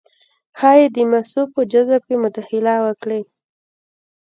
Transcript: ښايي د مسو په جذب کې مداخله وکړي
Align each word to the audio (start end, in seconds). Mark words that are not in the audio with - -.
ښايي 0.59 0.85
د 0.95 0.97
مسو 1.11 1.41
په 1.53 1.61
جذب 1.71 2.01
کې 2.07 2.15
مداخله 2.23 2.73
وکړي 2.85 3.21